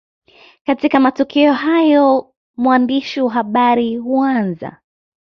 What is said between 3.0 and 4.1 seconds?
wa habari